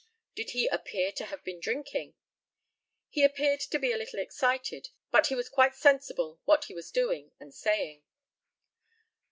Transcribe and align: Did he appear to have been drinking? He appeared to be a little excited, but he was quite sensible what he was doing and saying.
Did 0.33 0.49
he 0.49 0.65
appear 0.67 1.11
to 1.11 1.25
have 1.25 1.43
been 1.43 1.59
drinking? 1.59 2.15
He 3.09 3.23
appeared 3.23 3.59
to 3.59 3.77
be 3.77 3.91
a 3.91 3.97
little 3.99 4.17
excited, 4.17 4.89
but 5.11 5.27
he 5.27 5.35
was 5.35 5.47
quite 5.47 5.75
sensible 5.75 6.41
what 6.45 6.63
he 6.65 6.73
was 6.73 6.89
doing 6.89 7.33
and 7.39 7.53
saying. 7.53 8.01